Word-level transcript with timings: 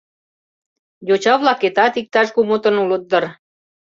Йоча-влакетат 1.07 1.93
иктаж 2.01 2.27
кумытын 2.35 2.75
улыт 2.83 3.03
дыр? 3.11 3.23